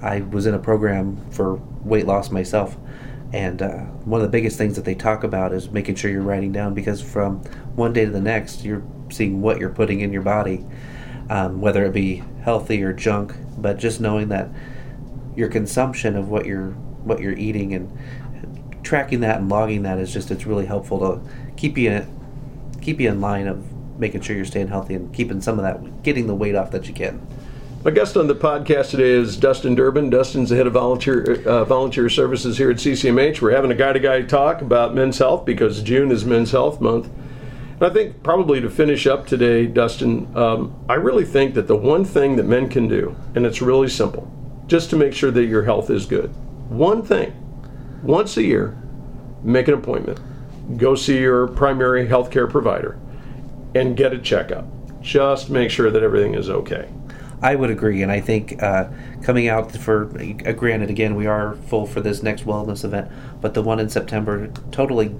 I 0.02 0.20
was 0.20 0.46
in 0.46 0.54
a 0.54 0.58
program 0.58 1.18
for 1.30 1.56
weight 1.82 2.06
loss 2.06 2.30
myself, 2.30 2.76
and 3.32 3.62
uh, 3.62 3.78
one 4.04 4.20
of 4.20 4.26
the 4.26 4.30
biggest 4.30 4.58
things 4.58 4.76
that 4.76 4.84
they 4.84 4.94
talk 4.94 5.24
about 5.24 5.52
is 5.52 5.70
making 5.70 5.94
sure 5.96 6.10
you're 6.10 6.22
writing 6.22 6.52
down 6.52 6.74
because 6.74 7.00
from 7.00 7.38
one 7.74 7.92
day 7.92 8.04
to 8.04 8.10
the 8.10 8.20
next, 8.20 8.64
you're 8.64 8.84
seeing 9.10 9.40
what 9.40 9.58
you're 9.58 9.70
putting 9.70 10.00
in 10.00 10.12
your 10.12 10.22
body, 10.22 10.64
um, 11.30 11.60
whether 11.60 11.84
it 11.84 11.92
be 11.92 12.22
healthy 12.42 12.82
or 12.82 12.92
junk. 12.92 13.34
But 13.58 13.78
just 13.78 14.00
knowing 14.00 14.28
that 14.28 14.48
your 15.34 15.48
consumption 15.48 16.16
of 16.16 16.28
what 16.28 16.46
you're 16.46 16.70
what 16.70 17.20
you're 17.20 17.32
eating 17.32 17.72
and 17.74 17.96
tracking 18.82 19.20
that 19.20 19.38
and 19.38 19.48
logging 19.48 19.82
that 19.82 19.98
is 19.98 20.12
just 20.12 20.30
it's 20.30 20.46
really 20.46 20.66
helpful 20.66 20.98
to 20.98 21.20
keep 21.56 21.76
you 21.78 22.06
keep 22.80 23.00
you 23.00 23.08
in 23.08 23.20
line 23.20 23.46
of 23.46 23.64
making 23.98 24.20
sure 24.20 24.36
you're 24.36 24.44
staying 24.44 24.68
healthy 24.68 24.94
and 24.94 25.12
keeping 25.14 25.40
some 25.40 25.58
of 25.58 25.64
that, 25.64 26.02
getting 26.02 26.26
the 26.26 26.34
weight 26.34 26.54
off 26.54 26.70
that 26.70 26.86
you 26.86 26.94
can. 26.94 27.26
My 27.84 27.90
guest 27.90 28.16
on 28.16 28.26
the 28.26 28.34
podcast 28.34 28.90
today 28.90 29.10
is 29.10 29.36
Dustin 29.36 29.74
Durbin. 29.74 30.10
Dustin's 30.10 30.50
the 30.50 30.56
head 30.56 30.66
of 30.66 30.72
volunteer 30.72 31.42
uh, 31.46 31.64
volunteer 31.64 32.08
services 32.08 32.58
here 32.58 32.70
at 32.70 32.78
CCMH. 32.78 33.40
We're 33.40 33.52
having 33.52 33.70
a 33.70 33.76
guy 33.76 33.92
to 33.92 34.00
guy 34.00 34.22
talk 34.22 34.60
about 34.60 34.94
men's 34.94 35.18
health 35.18 35.44
because 35.44 35.82
June 35.82 36.10
is 36.10 36.24
Men's 36.24 36.50
Health 36.50 36.80
Month. 36.80 37.08
And 37.78 37.84
I 37.84 37.90
think 37.90 38.22
probably 38.22 38.60
to 38.62 38.70
finish 38.70 39.06
up 39.06 39.26
today, 39.26 39.66
Dustin, 39.66 40.34
um, 40.34 40.74
I 40.88 40.94
really 40.94 41.26
think 41.26 41.54
that 41.54 41.66
the 41.66 41.76
one 41.76 42.06
thing 42.06 42.36
that 42.36 42.46
men 42.46 42.70
can 42.70 42.88
do, 42.88 43.14
and 43.34 43.44
it's 43.44 43.60
really 43.60 43.88
simple, 43.88 44.32
just 44.66 44.88
to 44.90 44.96
make 44.96 45.12
sure 45.12 45.30
that 45.30 45.44
your 45.44 45.64
health 45.64 45.90
is 45.90 46.06
good, 46.06 46.28
one 46.70 47.02
thing, 47.02 47.34
once 48.02 48.36
a 48.38 48.42
year, 48.42 48.76
make 49.42 49.68
an 49.68 49.74
appointment, 49.74 50.18
go 50.78 50.94
see 50.94 51.18
your 51.18 51.48
primary 51.48 52.06
health 52.06 52.30
care 52.30 52.46
provider, 52.46 52.98
and 53.74 53.94
get 53.94 54.14
a 54.14 54.18
checkup. 54.18 54.64
Just 55.02 55.50
make 55.50 55.70
sure 55.70 55.90
that 55.90 56.02
everything 56.02 56.34
is 56.34 56.48
okay. 56.48 56.88
I 57.42 57.54
would 57.56 57.70
agree, 57.70 58.02
and 58.02 58.10
I 58.10 58.20
think 58.20 58.62
uh, 58.62 58.88
coming 59.22 59.48
out 59.48 59.70
for 59.70 60.10
uh, 60.18 60.52
granted 60.52 60.88
again 60.88 61.14
we 61.14 61.26
are 61.26 61.56
full 61.68 61.86
for 61.86 62.00
this 62.00 62.22
next 62.22 62.46
wellness 62.46 62.84
event, 62.84 63.10
but 63.42 63.52
the 63.52 63.62
one 63.62 63.78
in 63.78 63.90
September 63.90 64.48
totally 64.72 65.14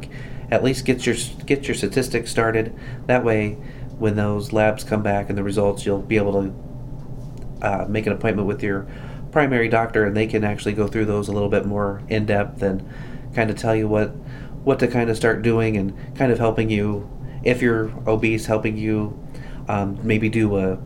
at 0.51 0.63
least 0.63 0.85
get 0.85 1.07
your 1.07 1.17
get 1.45 1.67
your 1.69 1.75
statistics 1.75 2.31
started. 2.31 2.75
That 3.07 3.25
way, 3.25 3.55
when 3.99 4.17
those 4.17 4.53
labs 4.53 4.85
come 4.85 5.03
back 5.03 5.29
and 5.29 5.37
the 5.37 5.43
results, 5.43 5.87
you'll 5.87 6.03
be 6.03 6.17
able 6.17 6.33
to 6.43 7.67
uh, 7.67 7.87
make 7.89 8.07
an 8.07 8.13
appointment 8.13 8.47
with 8.47 8.63
your 8.63 8.87
primary 9.33 9.69
doctor, 9.69 10.05
and 10.05 10.17
they 10.17 10.27
can 10.27 10.45
actually 10.45 10.73
go 10.73 10.87
through 10.87 11.07
those 11.07 11.29
a 11.29 11.33
little 11.33 11.49
bit 11.49 11.67
more 11.67 12.03
in 12.09 12.27
depth 12.27 12.63
and 12.63 12.89
kind 13.35 13.51
of 13.51 13.57
tell 13.57 13.75
you 13.75 13.89
what 13.89 14.09
what 14.65 14.79
to 14.81 14.89
kind 14.89 15.11
of 15.11 15.17
start 15.17 15.43
doing 15.43 15.77
and 15.77 16.17
kind 16.17 16.33
of 16.33 16.39
helping 16.39 16.71
you 16.71 17.09
if 17.45 17.63
you're 17.63 17.93
obese, 18.09 18.47
helping 18.47 18.77
you 18.77 19.19
um, 19.69 19.99
maybe 20.03 20.29
do 20.29 20.57
a 20.57 20.79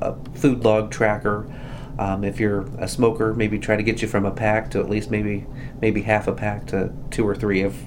a 0.00 0.14
food 0.34 0.64
log 0.64 0.90
tracker. 0.90 1.46
Um, 1.98 2.24
if 2.24 2.38
you're 2.38 2.62
a 2.78 2.88
smoker, 2.88 3.32
maybe 3.32 3.58
try 3.58 3.76
to 3.76 3.82
get 3.82 4.02
you 4.02 4.08
from 4.08 4.26
a 4.26 4.30
pack 4.30 4.70
to 4.72 4.80
at 4.80 4.90
least 4.90 5.10
maybe 5.10 5.46
maybe 5.80 6.02
half 6.02 6.28
a 6.28 6.32
pack 6.32 6.66
to 6.66 6.92
two 7.10 7.26
or 7.26 7.34
three, 7.34 7.62
if 7.62 7.84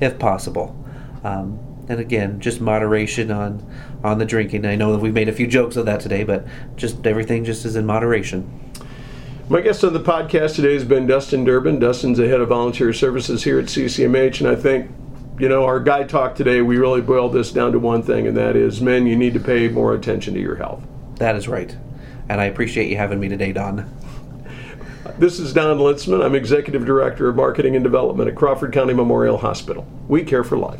if 0.00 0.18
possible. 0.18 0.76
Um, 1.24 1.58
and 1.88 2.00
again, 2.00 2.40
just 2.40 2.60
moderation 2.60 3.30
on 3.30 3.64
on 4.02 4.18
the 4.18 4.24
drinking. 4.24 4.64
I 4.64 4.76
know 4.76 4.92
that 4.92 5.00
we've 5.00 5.12
made 5.12 5.28
a 5.28 5.32
few 5.32 5.46
jokes 5.46 5.76
of 5.76 5.86
that 5.86 6.00
today, 6.00 6.24
but 6.24 6.46
just 6.76 7.06
everything 7.06 7.44
just 7.44 7.64
is 7.64 7.76
in 7.76 7.84
moderation. 7.84 8.48
My 9.48 9.60
guest 9.60 9.82
on 9.82 9.92
the 9.92 10.00
podcast 10.00 10.54
today 10.54 10.74
has 10.74 10.84
been 10.84 11.06
Dustin 11.06 11.44
Durbin. 11.44 11.80
Dustin's 11.80 12.18
the 12.18 12.28
head 12.28 12.40
of 12.40 12.48
volunteer 12.48 12.92
services 12.92 13.42
here 13.42 13.58
at 13.58 13.66
CCMH, 13.66 14.40
and 14.40 14.48
I 14.48 14.54
think 14.54 14.90
you 15.40 15.48
know, 15.48 15.64
our 15.64 15.80
guy 15.80 16.04
talk 16.04 16.34
today, 16.34 16.60
we 16.60 16.76
really 16.76 17.00
boiled 17.00 17.32
this 17.32 17.50
down 17.50 17.72
to 17.72 17.78
one 17.78 18.02
thing, 18.02 18.26
and 18.26 18.36
that 18.36 18.56
is 18.56 18.82
men, 18.82 19.06
you 19.06 19.16
need 19.16 19.32
to 19.32 19.40
pay 19.40 19.68
more 19.68 19.94
attention 19.94 20.34
to 20.34 20.40
your 20.40 20.54
health. 20.54 20.86
That 21.14 21.34
is 21.34 21.48
right. 21.48 21.74
And 22.30 22.40
I 22.40 22.44
appreciate 22.44 22.88
you 22.88 22.96
having 22.96 23.18
me 23.18 23.28
today, 23.28 23.52
Don. 23.52 23.92
This 25.18 25.40
is 25.40 25.52
Don 25.52 25.78
Luensmann. 25.78 26.24
I'm 26.24 26.36
Executive 26.36 26.86
Director 26.86 27.28
of 27.28 27.34
Marketing 27.34 27.74
and 27.74 27.82
Development 27.82 28.28
at 28.28 28.36
Crawford 28.36 28.72
County 28.72 28.94
Memorial 28.94 29.36
Hospital. 29.36 29.84
We 30.06 30.22
care 30.22 30.44
for 30.44 30.56
life. 30.56 30.78